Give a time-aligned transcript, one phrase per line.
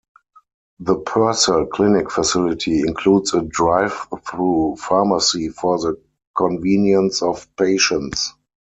[0.79, 3.93] The Purcell Clinic facility includes a drive
[4.27, 5.95] through pharmacy for the
[6.35, 8.33] convenience of patients.